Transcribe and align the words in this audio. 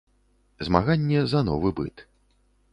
Змаганне 0.69 1.21
за 1.35 1.45
новы 1.53 1.73
быт. 1.81 2.07